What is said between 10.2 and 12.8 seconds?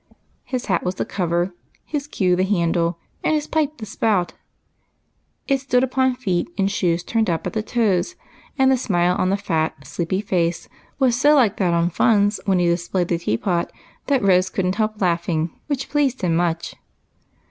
face was so like that on Fun's when he